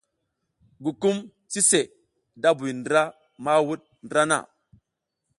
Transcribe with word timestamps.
Gukum 0.83 1.15
sise 1.51 1.81
da 2.41 2.49
buy 2.57 2.71
ndra 2.79 3.01
ma 3.43 3.53
wuɗ 3.67 3.81
ndra. 4.05 4.35